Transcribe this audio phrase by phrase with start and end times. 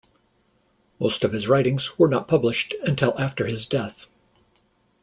[0.99, 4.07] Most of his writings were not published until after his death.